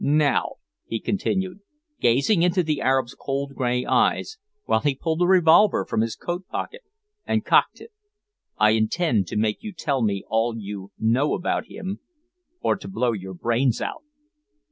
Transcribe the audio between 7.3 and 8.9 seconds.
cocked it, "I